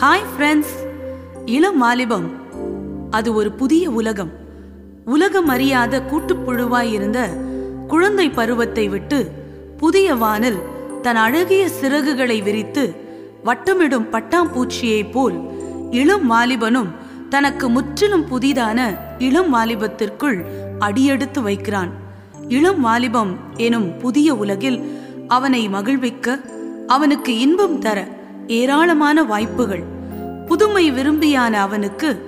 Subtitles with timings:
[0.00, 0.74] Hi friends
[1.44, 2.32] இளம் வாலிபம்
[3.10, 4.30] அது ஒரு புதிய உலகம்.
[5.04, 7.28] உலகம் அறியாத கூட்டுப்புழுவாய் இருந்த
[7.88, 9.30] குழந்தை பருவத்தை விட்டு
[9.76, 10.58] புதிய வானில்
[11.02, 12.96] தன் அழகிய சிறகுகளை விரித்து
[13.44, 15.50] வட்டமிடும் பட்டாம்பூச்சியைப் போல்
[15.90, 16.88] இளம் வாலிபனும்
[17.28, 20.44] தனக்கு முற்றிலும் புதிதான இளம் வாலிபத்திற்குள்
[20.78, 21.90] அடியெடுத்து வைக்கிறான்.
[22.48, 24.92] இளம் வாலிபம் எனும் புதிய உலகில்
[25.28, 26.40] அவனை மகிழ்விக்க
[26.86, 28.17] அவனுக்கு இன்பம் தர
[28.48, 29.82] ஏராளமான வாய்ப்புகள்.
[30.46, 32.18] புதுமை விரும்பியான அவனுக்கு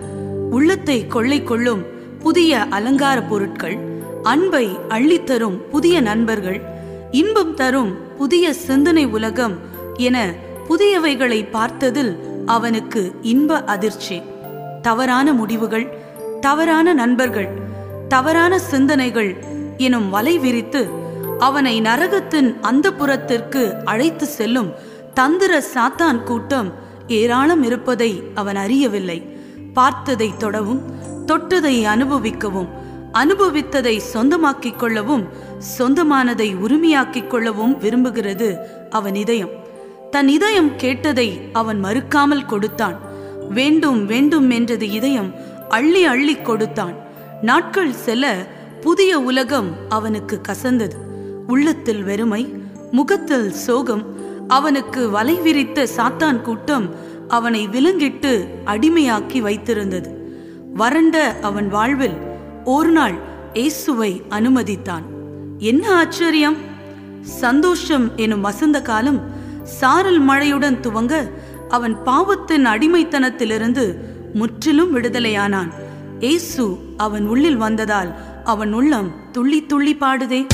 [0.51, 1.85] உள்ளத்தை கொள்ளை கொள்ளும்
[2.19, 3.79] புதிய அலங்கார பொருட்கள்
[4.23, 6.63] அன்பை அள்ளித்தரும் புதிய நண்பர்கள்
[7.11, 9.59] இன்பம் தரும் புதிய சிந்தனை உலகம்
[9.95, 10.35] என
[10.69, 12.17] புதியவைகளை பார்த்ததில்
[12.47, 14.23] அவனுக்கு இன்ப அதிர்ச்சி.
[14.83, 15.99] தவறான முடிவுகள்
[16.41, 17.49] தவறான நண்பர்கள்
[18.09, 19.45] தவறான சிந்தனைகள்
[19.77, 20.89] எனும் வலை விரித்து
[21.39, 24.75] அவனை நரகத்தின் அந்த புறத்திற்கு அழைத்து செல்லும்
[25.15, 26.73] தந்திர சாத்தான் கூட்டம்
[27.09, 29.37] ஏராளம் இருப்பதை அவன் அறியவில்லை.
[29.75, 30.83] பார்த்ததை தொடவும்
[31.27, 32.69] தொட்டதை அனுபவிக்கவும்
[33.13, 35.29] அனுபவித்ததை சொந்தமாக்கிக் கொள்ளவும்
[35.79, 38.57] சொந்தமானதை உரிமையாக்கிக் கொள்ளவும் விரும்புகிறது
[38.91, 39.49] அவன் இதயம்.
[40.11, 43.01] தன் இதயம் கேட்டதை அவன் மறுக்காமல் கொடுத்தான்.
[43.49, 45.35] வேண்டும் வேண்டும் என்றது இதயம்
[45.69, 46.95] அள்ளி அள்ளி கொடுத்தான்.
[47.43, 48.47] நாட்கள் செல்ல
[48.81, 50.95] புதிய உலகம் அவனுக்கு கசந்தது.
[51.47, 52.53] உள்ளத்தில் வெறுமை
[52.91, 54.20] முகத்தில் சோகம்
[54.51, 56.87] அவனுக்கு வலை விரித்த சாத்தான் கூட்டம்
[57.29, 58.33] அவனை விலங்கிட்டு
[58.65, 60.11] அடிமையாக்கி வைத்திருந்தது.
[60.75, 62.17] வறண்ட அவன் வாழ்வில்
[62.65, 63.17] ஒரு நாள்
[63.53, 65.07] இயேசுவை அனுமதித்தான்.
[65.59, 66.57] என்ன ஆச்சரியம்?
[67.23, 69.21] சந்தோஷம் எனும் வசந்த காலம்
[69.63, 71.15] சாரல் மழையுடன் துவங்க
[71.69, 73.85] அவன் பாவத்தின் அடிமைத்தனத்திலிருந்து
[74.35, 75.71] முற்றிலும் விடுதலையானான்.
[76.21, 78.11] ஏசு அவன் உள்ளில் வந்ததால்
[78.45, 80.47] அவன் உள்ளம் துள்ளி துள்ளி பாடுதே.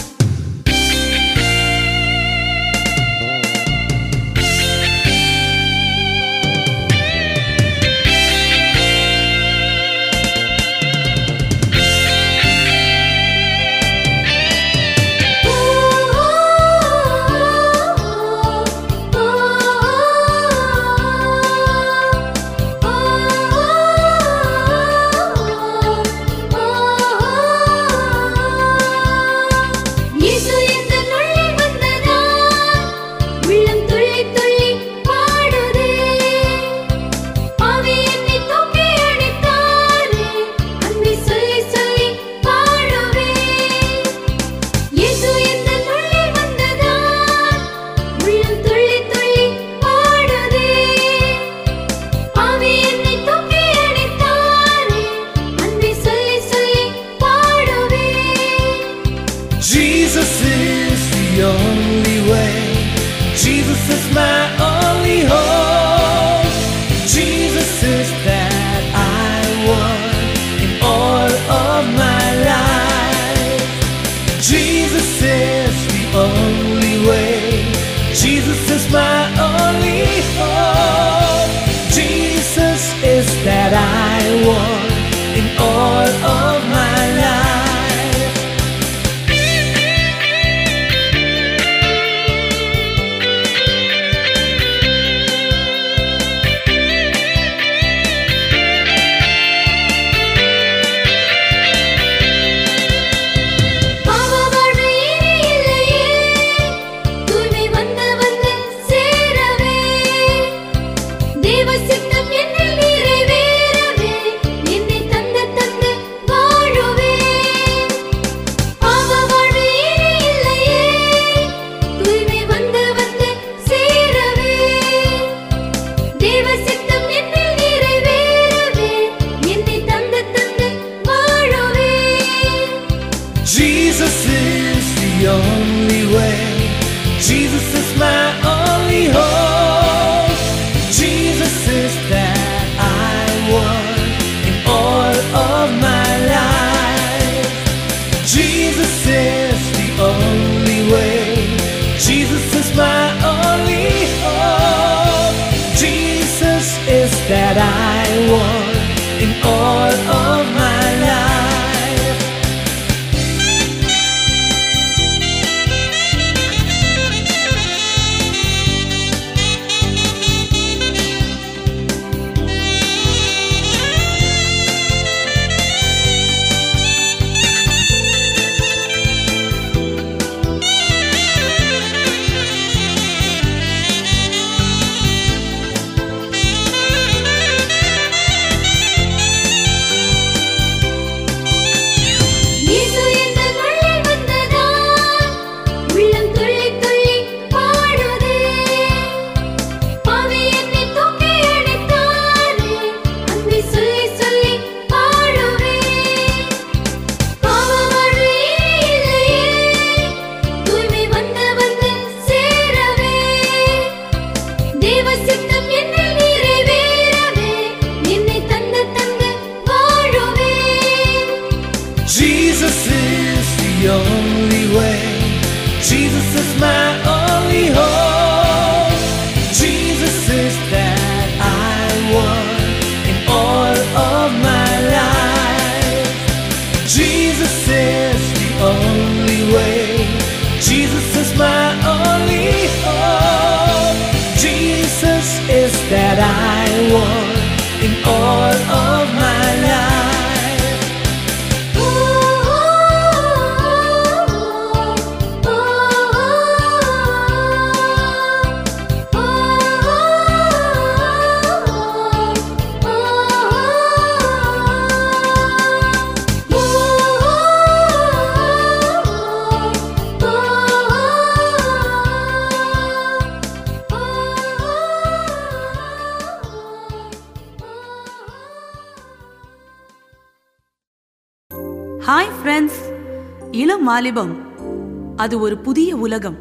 [285.27, 286.37] அது ஒரு புதிய உலகம்.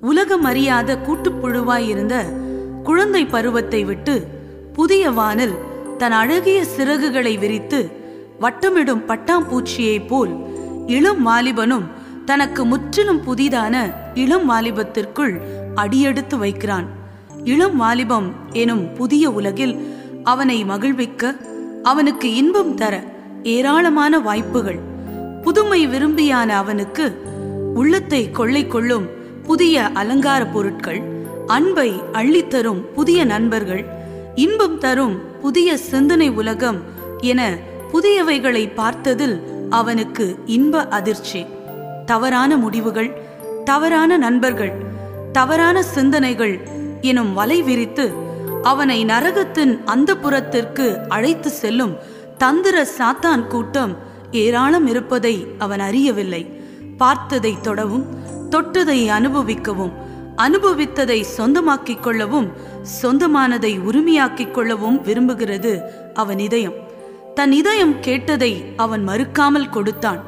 [0.00, 2.14] உலகம் அறியாத கூட்டுப்புழுவாய் இருந்த
[2.84, 4.14] குழந்தை பருவத்தை விட்டு
[4.72, 5.52] புதிய வானில்
[5.98, 7.80] தன் அழகிய சிறகுகளை விரித்து
[8.40, 10.32] வட்டமிடும் பட்டாம்பூச்சியைப் போல்
[10.86, 11.86] இளம் வாலிபனும்
[12.24, 13.74] தனக்கு முற்றிலும் புதிதான
[14.14, 15.34] இளம் வாலிபத்திற்குள்
[15.74, 16.88] அடியெடுத்து வைக்கிறான்.
[17.44, 19.74] இளம் வாலிபம் எனும் புதிய உலகில்
[20.24, 21.34] அவனை மகிழ்விக்க
[21.82, 22.94] அவனுக்கு இன்பம் தர
[23.42, 24.80] ஏராளமான வாய்ப்புகள்.
[25.42, 27.06] புதுமை விரும்பியான அவனுக்கு
[27.76, 29.06] உள்ளத்தை கொள்ளை கொள்ளும்
[29.42, 31.00] புதிய அலங்கார பொருட்கள்
[31.46, 33.84] அன்பை அள்ளித்தரும் புதிய நண்பர்கள்
[34.34, 36.78] இன்பம் தரும் புதிய சிந்தனை உலகம்
[37.20, 37.40] என
[37.92, 39.36] புதியவைகளை பார்த்ததில்
[39.70, 41.46] அவனுக்கு இன்ப அதிர்ச்சி.
[42.06, 43.10] தவறான முடிவுகள்
[43.64, 44.72] தவறான நண்பர்கள்
[45.32, 46.54] தவறான சிந்தனைகள்
[47.00, 48.06] எனும் வலை விரித்து
[48.62, 51.94] அவனை நரகத்தின் அந்த புறத்திற்கு அழைத்து செல்லும்
[52.38, 53.96] தந்திர சாத்தான் கூட்டம்
[54.30, 56.42] ஏராளம் இருப்பதை அவன் அறியவில்லை.
[56.96, 58.06] பார்த்ததை தொடவும்
[58.50, 59.92] தொட்டதை அனுபவிக்கவும்
[60.36, 62.52] அனுபவித்ததை சொந்தமாக்கிக் கொள்ளவும்
[63.02, 65.80] சொந்தமானதை உரிமையாக்கிக் கொள்ளவும் விரும்புகிறது
[66.14, 66.72] அவன் இதயம்.
[67.34, 70.24] தன் இதயம் கேட்டதை அவன் மறுக்காமல் கொடுத்தான்.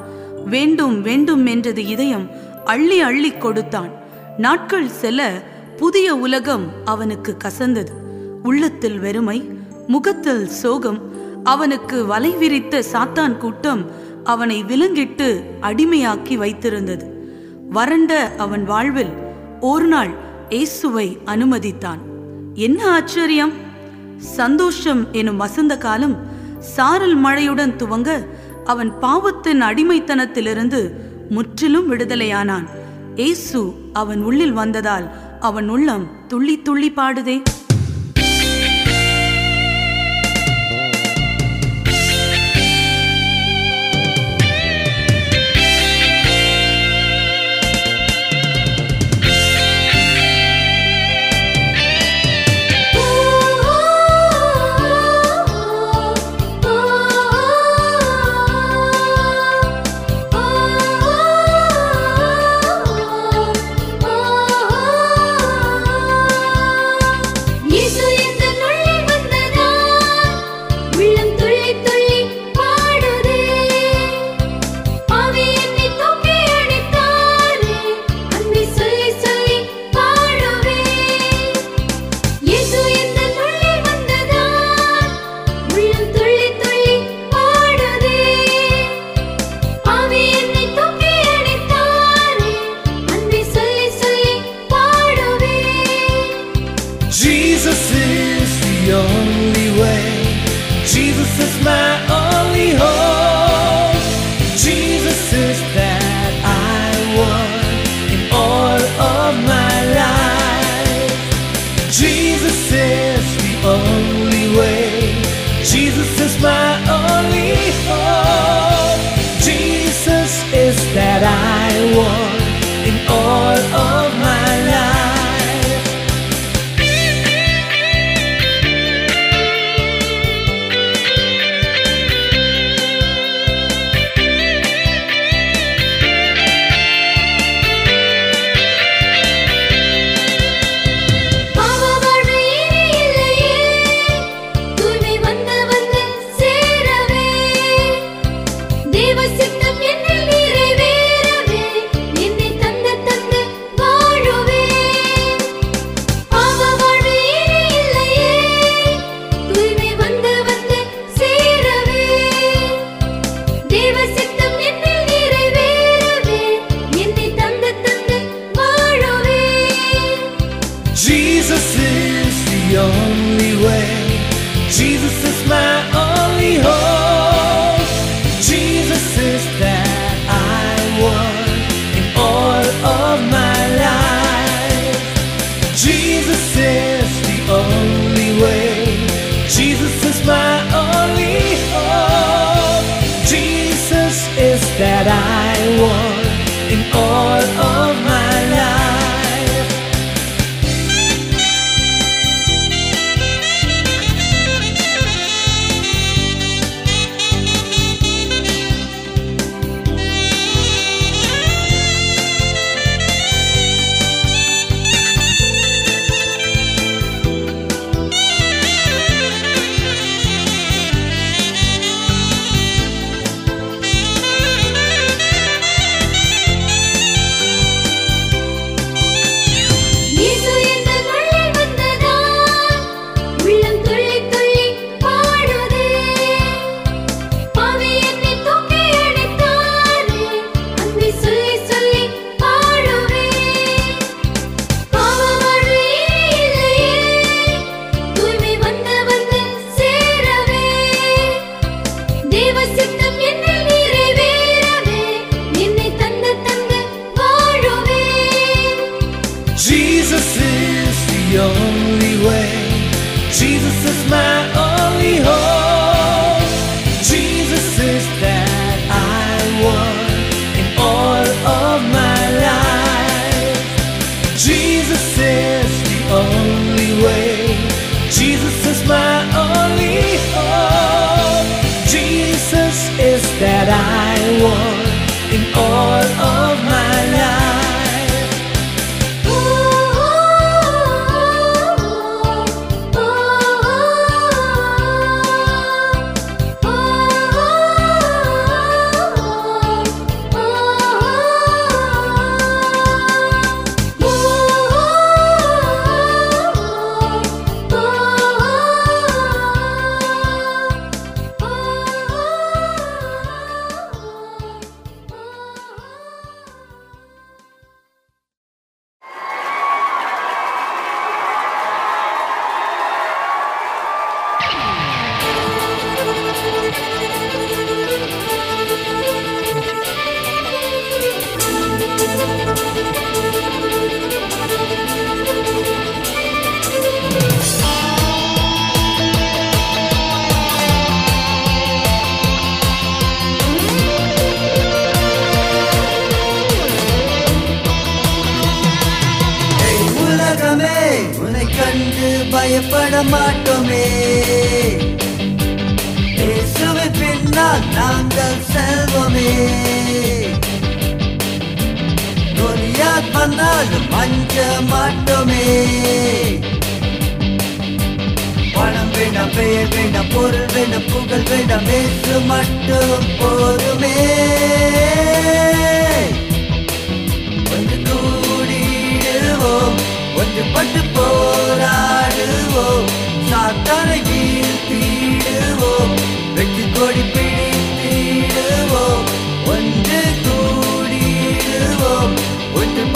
[0.47, 2.31] வேண்டும் வேண்டும் என்றது இதயம்
[2.65, 3.91] அள்ளி அள்ளி கொடுத்தான்.
[4.37, 5.43] நாட்கள் செல்ல
[5.77, 7.91] புதிய உலகம் அவனுக்கு கசந்தது.
[8.43, 9.51] உள்ளத்தில் வெறுமை
[9.87, 13.91] முகத்தில் சோகம் அவனுக்கு வலை விரித்த சாத்தான் கூட்டம்
[14.25, 17.03] அவனை விலங்கிட்டு அடிமையாக்கி வைத்திருந்தது.
[17.71, 19.13] வறண்ட அவன் வாழ்வில்
[19.61, 20.11] ஒரு நாள்
[20.49, 21.99] இயேசுவை அனுமதித்தான்.
[22.55, 23.53] என்ன ஆச்சரியம்?
[24.19, 26.17] சந்தோஷம் எனும் வசந்த காலம்
[26.59, 28.27] சாரல் மழையுடன் துவங்க
[28.65, 30.91] அவன் பாவத்தின் அடிமைத்தனத்திலிருந்து
[31.29, 32.67] முற்றிலும் விடுதலையானான்.
[33.17, 35.11] ஏசு அவன் உள்ளில் வந்ததால்
[35.41, 37.43] அவன் உள்ளம் துள்ளி துள்ளி பாடுதே.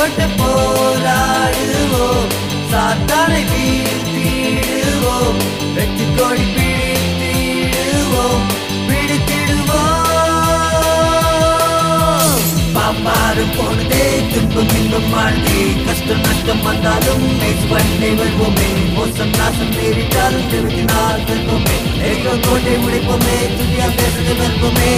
[0.02, 2.30] ஒன்று பட்டு போராடுவோம்.
[2.71, 5.38] சாத்தானை வீழ்த்திடுவோம்.
[5.75, 8.44] வெற்றி கோடி பிடித்திடுவோம்.
[8.88, 10.00] பிடித்திடுவோம்.
[12.75, 15.61] பாப்பாரு போனதே துன்பம் இன்பம் வாழ்ந்தே.
[15.87, 17.26] கஷ்டம் நஷ்டம் வந்தாலும்
[17.71, 18.71] பண்ணி வருவோமே.
[18.94, 21.78] மோசம் நாசம் நேரிட்டாலும் திருத்தினால் வெல்வோமே
[22.11, 24.92] ஏகோ கோட்டை உடைப்போமே துணியா பேசுறது வெல்வோமே.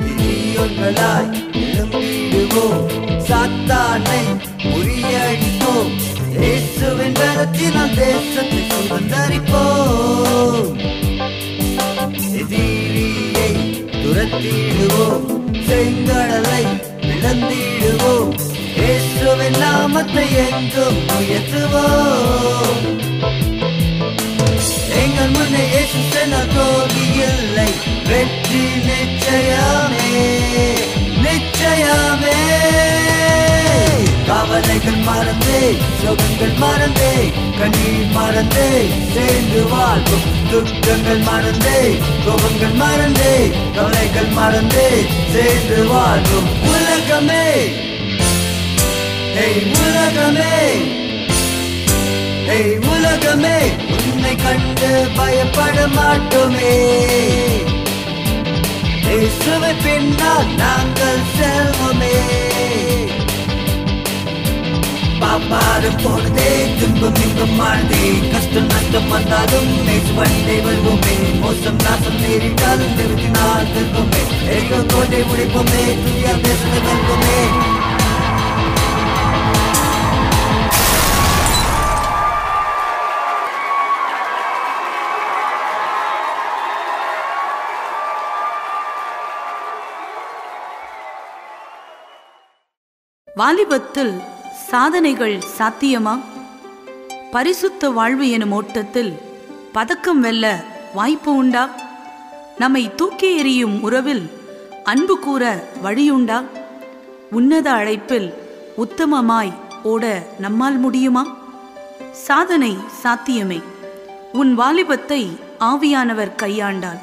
[0.00, 1.30] தீயொன்களாய்
[1.62, 2.84] எழும்பிடுவோம்
[3.28, 4.22] சாத்தானை
[4.64, 5.92] முறியடிப்போம்
[6.36, 10.76] இயேசுவின் பலத்தினால் தேசத்தை சுதந்தரிப்போம்
[12.40, 13.50] எதிரியை
[13.94, 15.37] துரத்திடுவோம்.
[17.18, 18.32] இழந்திடுவோம்.
[18.80, 22.84] இயேசுவின் நாமத்தை எங்கும் உயர்த்துவோம்.
[25.02, 27.68] எங்கள் முன்னே இயேசு சென்றார் தோல்வி இல்லை
[28.10, 30.12] வெற்றி நிச்சயமே
[31.24, 32.38] நிச்சயமே.
[34.28, 35.60] கவலைகள் மறந்தே
[36.00, 37.12] சுகங்கள் மறந்தே
[37.58, 38.70] கண்ணீர் மறந்தே
[39.14, 40.26] சேர்ந்து வாழ்வோம்.
[40.50, 41.78] துக்கங்கள் மறந்தே
[42.24, 43.34] கோபங்கள் மறந்தே
[43.76, 44.88] கவலைகள் மறந்தே
[45.34, 46.48] சேர்ந்து வாழ்வோம்.
[49.48, 50.54] ஏய் உலகமே.
[52.48, 53.58] ஏய் உலகமே.
[54.12, 56.72] உன்னை கண்டு பயப்பட மாட்டோமே.
[59.02, 62.16] இயேசுவை பின்னால் நாங்கள் செல்வோமே.
[65.20, 68.30] பாப்பாரு போனதே துன்பம் இன்பம் வாழ்ந்தே.
[68.32, 70.12] கஷ்டம் நஷ்டம் வந்தாலும் நேற்று
[70.66, 71.38] வருவோமே.
[71.40, 74.22] மோசம் நாசம் நேரிட்டாலும் நிறுத்தினால் செல்வோமே
[74.56, 77.77] ஏகோ கோட்டை உடைப்போமே துணியா பேசுறது
[93.38, 94.22] வாலிபத்தில்
[94.68, 96.20] சாதனைகள் சாத்தியமா?
[97.30, 99.18] பரிசுத்த வாழ்வு எனும் ஓட்டத்தில்
[99.72, 100.64] பதக்கம் வெல்ல
[100.94, 101.68] வாய்ப்பு உண்டா?
[102.58, 104.30] நம்மை தூக்கி எறியும் உறவில்
[104.84, 106.44] அன்பு கூற வழியுண்டா?
[107.30, 108.34] உன்னத அழைப்பில்
[108.76, 109.52] உத்தமமாய்
[109.82, 111.26] ஓட நம்மால் முடியுமா?
[112.12, 113.62] சாதனை சாத்தியமே.
[114.32, 117.00] உன் வாலிபத்தை ஆவியானவர் கையாண்டால்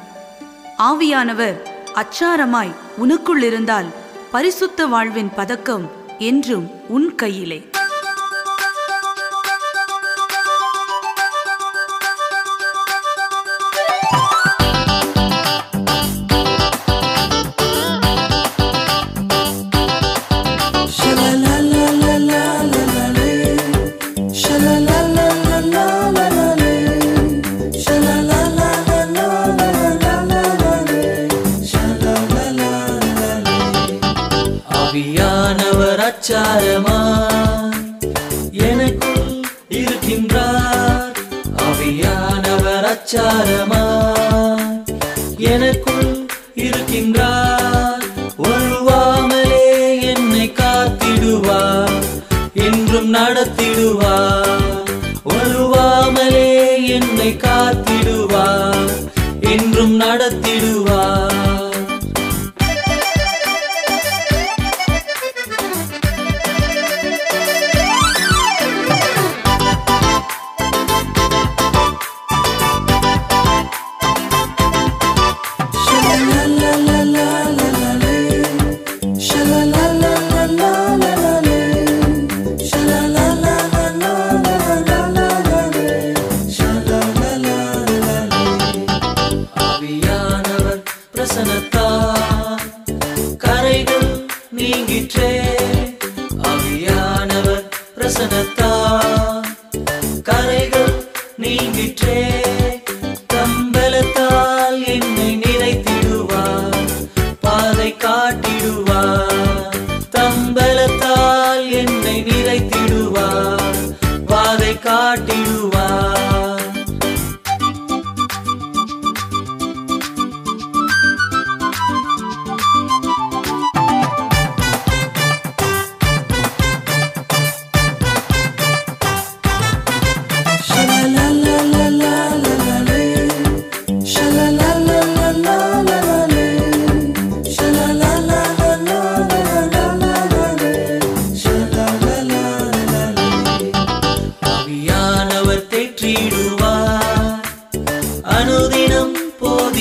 [0.78, 1.56] ஆவியானவர்
[1.94, 3.86] அச்சாரமாய் உனக்குள் இருந்தால்
[4.30, 7.62] பரிசுத்த வாழ்வின் பதக்கம் என்றும் உன் கையிலே.
[36.16, 36.98] அச்சாரமா
[38.52, 41.14] எனக்குள் இருக்கின்றார்.
[41.56, 43.84] அவியானவர் அச்சாரமா
[45.36, 48.02] எனக்குள் இருக்கின்றார்.
[48.38, 52.02] ஒழுவாமலே என்னை காத்திடுவார்
[52.54, 54.88] என்றும் நடத்திடுவார்.
[55.24, 58.88] ஒழுவாமலே என்னை காத்திடுவார்
[59.40, 61.25] என்றும் நடத்திடுவார்.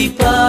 [0.10, 0.45] participar.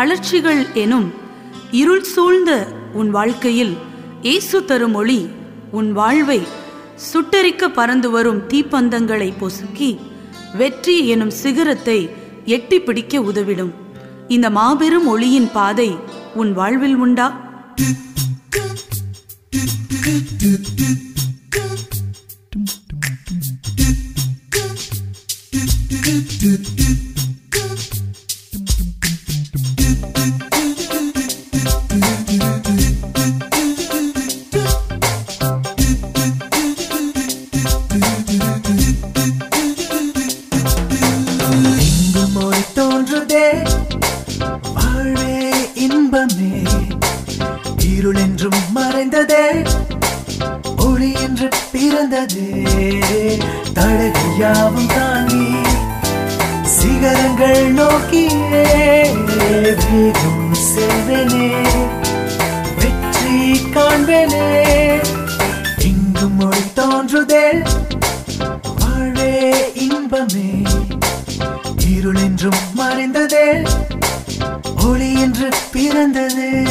[0.00, 1.12] தளர்ச்சிகள் எனும்
[1.70, 3.76] இருள் சூழ்ந்த உன் வாழ்க்கையில்
[4.22, 5.28] இயேசு தரும் ஒளி
[5.70, 6.46] உன் வாழ்வை
[7.12, 10.00] சுட்டரிக்க பறந்து வரும் தீப்பந்தங்களை பொசுக்கி
[10.56, 12.10] வெற்றி எனும் சிகரத்தை
[12.44, 13.74] எட்டி பிடிக்க உதவிடும்.
[14.28, 15.98] இந்த மாபெரும் ஒளியின் பாதை
[16.34, 17.48] உன் வாழ்வில் உண்டா?
[26.08, 26.79] எங்கும்
[57.58, 61.68] நோக்கியே வேகம் செல்வனே.
[62.78, 64.68] வெற்றி காண்பனே.
[65.78, 67.62] இங்கும் ஒரு தோன்றுதல்
[68.78, 70.62] வாழே இன்பமே.
[71.96, 73.68] இருள் என்றும் மறைந்ததே.
[74.84, 76.68] ஒளி என்று பிறந்ததே.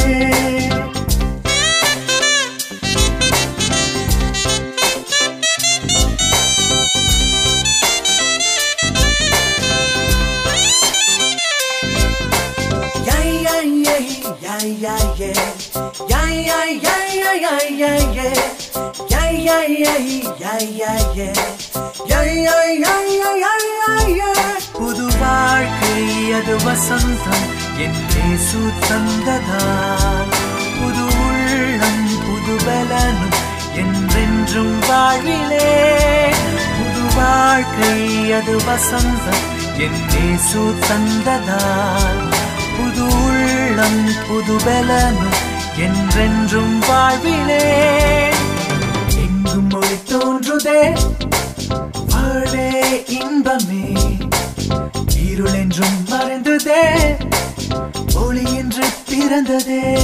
[24.78, 25.98] புது வாழ்க்கை
[26.32, 27.46] அது வசந்தம்
[27.84, 30.32] என் பேசு தந்ததால்
[30.76, 33.36] புது உள்ளம் புது பலனும்
[33.82, 35.70] என்றென்றும் வாழ்விலே
[36.76, 37.94] புது வாழ்க்கை
[38.32, 39.44] அது வசந்தம்
[39.78, 42.22] என் பேசு தந்ததால்
[42.76, 45.38] புது உள்ளம் புது பலனும்
[45.80, 48.28] என்றென்றும் வாழ்விலே
[49.14, 50.98] எங்கும் மொழி தோன்றுதே.
[52.08, 53.92] வாழே இன்பமே.
[55.30, 57.16] இருள் என்றும் மறைந்ததே.
[58.14, 59.98] ஒளி என்று பிறந்ததே.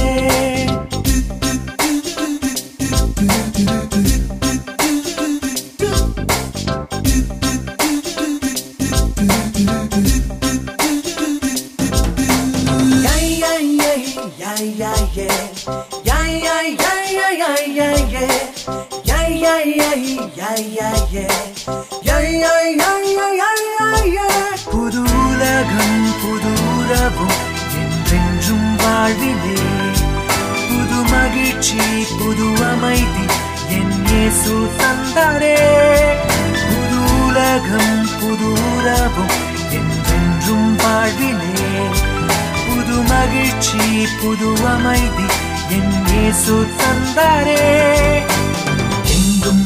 [24.71, 27.37] புது உலகம் புது உறவும்.
[27.81, 29.57] என்றென்றும் வாழ்விலே
[30.69, 31.79] புது மகிழ்ச்சி
[32.19, 33.25] புது அமைதி
[33.69, 35.57] என் இயேசு தந்தாரே
[36.69, 39.35] புது உலகம் புது உறவும்
[39.71, 41.73] என்றென்றும் வாழ்விலே
[42.67, 43.83] புது மகிழ்ச்சி
[44.21, 45.27] புது அமைதி
[45.69, 47.63] என் இயேசு தந்தாரே.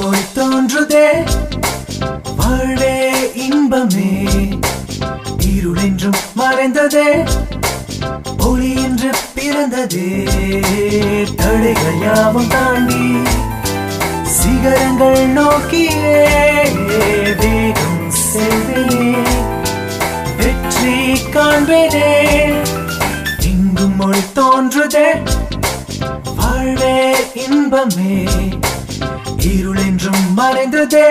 [0.02, 1.30] எங்கும் மொழி தோன்றுதே.
[2.36, 4.24] வாழே இன்பமே.
[5.40, 7.30] இருளென்றும் மறைந்ததே.
[8.40, 10.30] ஒளி என்று பிறந்ததே.
[11.36, 13.18] தடைகள் யாவும் தாண்டி
[14.24, 16.24] சிகரங்கள் நோக்கியே.
[17.40, 19.18] வேகம் செல்வேனே.
[20.38, 22.28] வெற்றி காண்பேனே.
[23.40, 25.28] இங்கும் மொழி தோன்றுதே.
[26.36, 28.28] வாழ்வே இன்பமே.
[30.02, 31.08] இருளென்றும் மறைந்ததே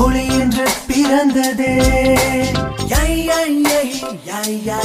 [0.00, 1.74] ஒளி என்று பிறந்ததே
[2.92, 3.86] யை, யை, யை,
[4.28, 4.84] யை, யை,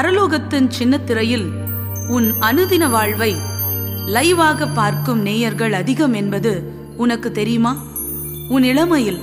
[0.00, 1.48] பரலோகத்தின் சின்னத்திரையில்
[2.08, 3.36] உன் அனுதின வாழ்வை
[4.06, 7.76] லைவாக பார்க்கும் நேயர்கள் அதிகம் என்பது உனக்கு தெரியுமா?
[8.48, 9.20] உன் இளமையில்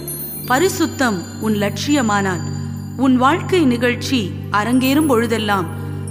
[0.48, 2.40] பரிசுத்தம் உன் லட்சியமானால்
[2.98, 5.66] உன் வாழ்க்கை நிகழ்ச்சி அரங்கேறும் பொழுதெல்லாம்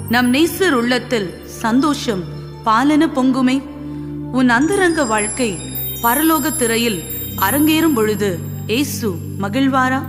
[0.08, 2.24] நம் நேசர் உள்ளத்தில் சந்தோஷம்
[2.64, 3.62] பாலன பொங்குமே.
[4.32, 5.58] உன் அந்தரங்க வாழ்க்கை
[6.02, 7.02] பரலோக திரையில்
[7.40, 10.02] அரங்கேறும் பொழுது ஏசு மகிழ்வாரா?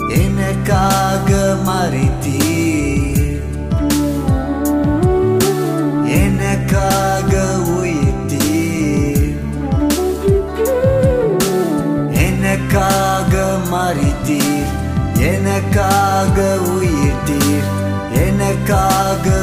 [0.08, 3.42] எனக்காக மறைத்தீர்.
[6.06, 9.38] எனக்காக உயர்த்தீர்.
[12.12, 14.44] எனக்காக மறைத்தீர்.
[15.16, 16.58] எனக்காக
[18.70, 19.35] काग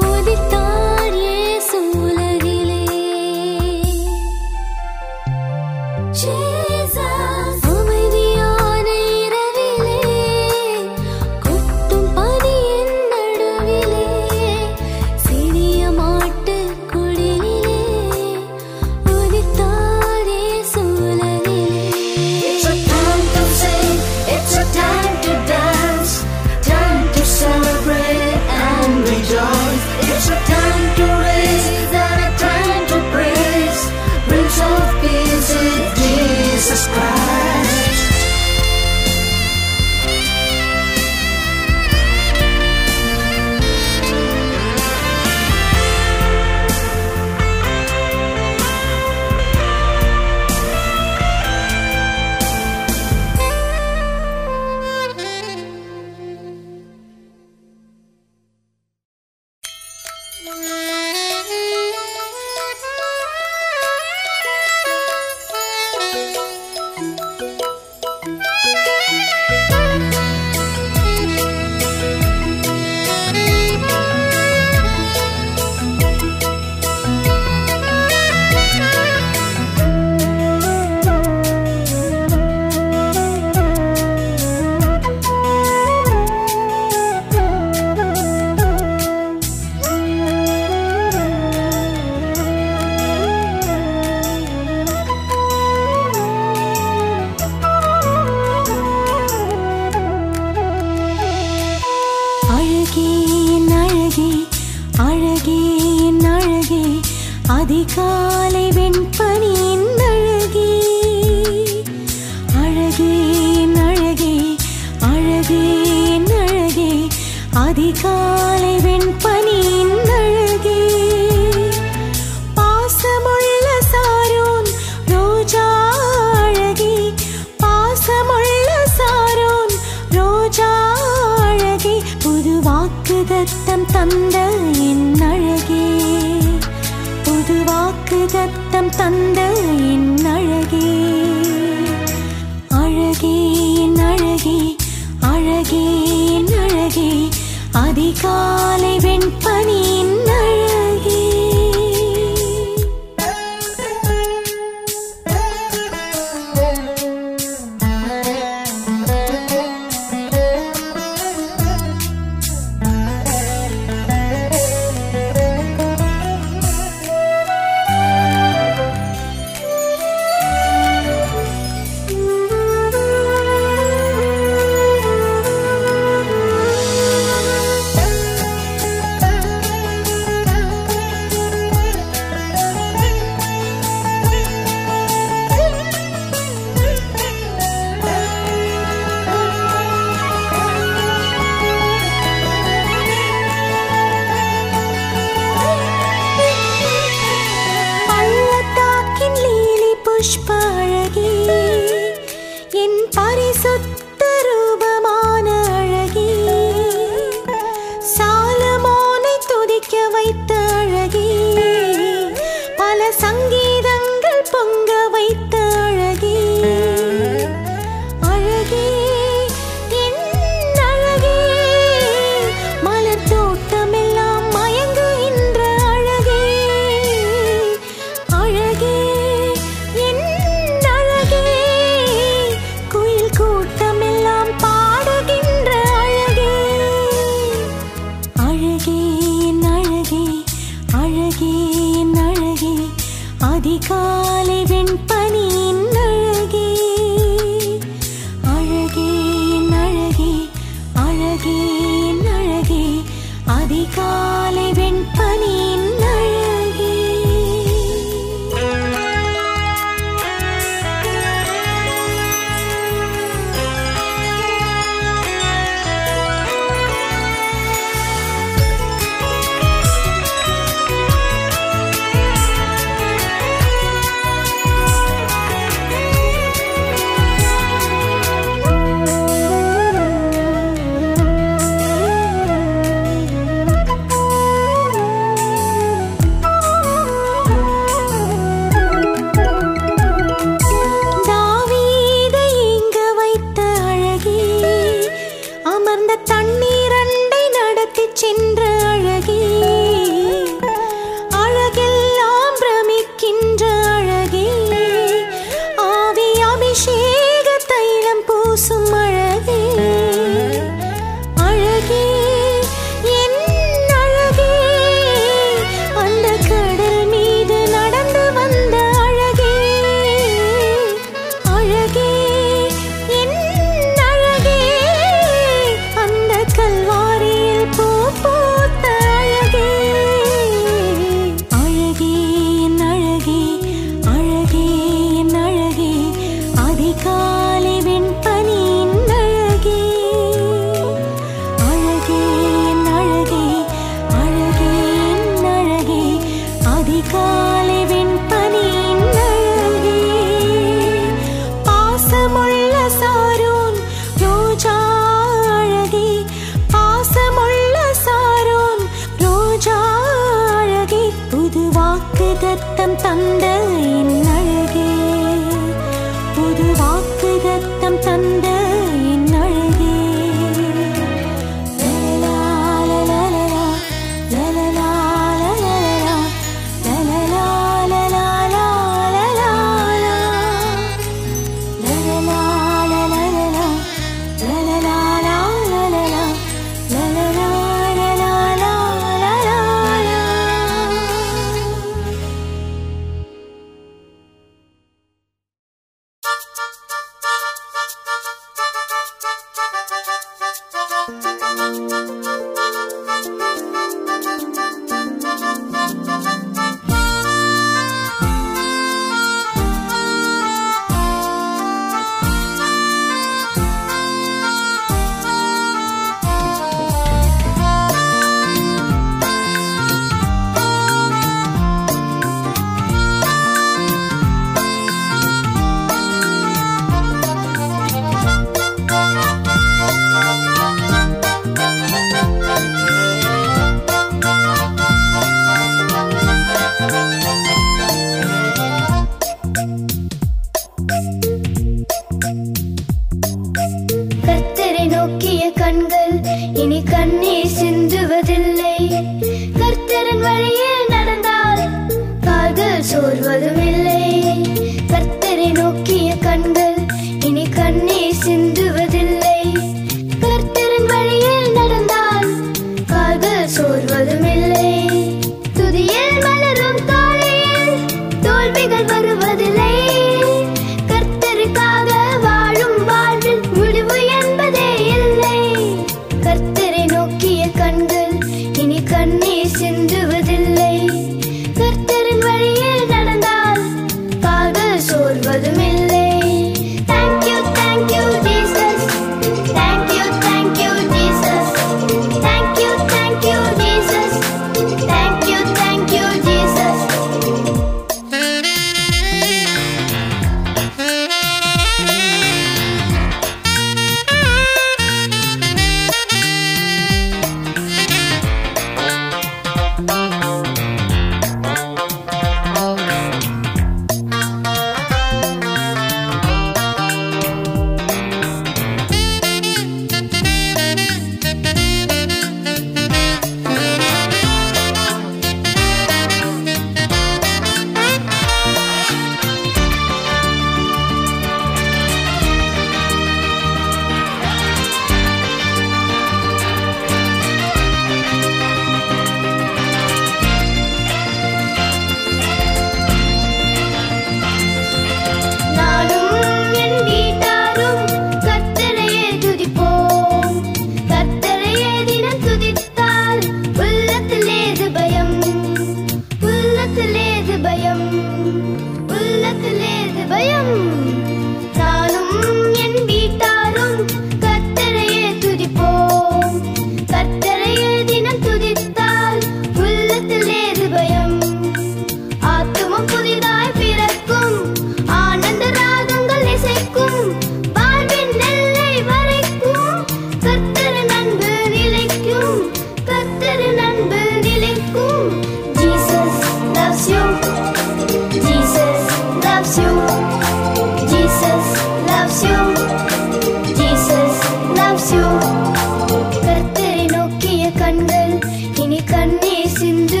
[598.79, 600.00] கண்ணே சிந்து